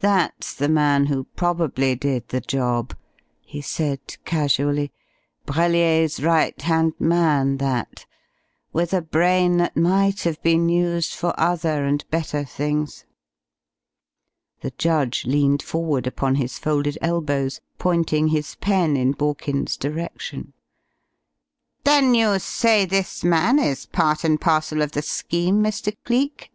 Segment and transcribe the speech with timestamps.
[0.00, 2.96] "That's the man who probably did the job,"
[3.40, 4.90] he said casually.
[5.46, 8.04] "Brellier's right hand man, that.
[8.72, 13.04] With a brain that might have been used for other and better things."
[14.60, 20.52] The judge leaned forward upon his folded elbows, pointing his pen in Borkins's direction.
[21.84, 25.96] "Then you say this man is part and parcel of the scheme, Mr.
[26.04, 26.50] Cleek?"